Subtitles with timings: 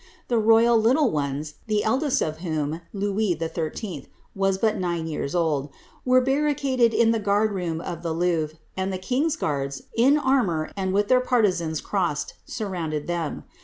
[0.29, 5.69] The royal little ones, the eldest of whom, Louis XIII.<, was but nine years old,
[6.05, 10.71] were barricaded in the guard room of the Louvre, and the king^s guards, in armour
[10.75, 13.43] and with their partizans crossed, surrounded them.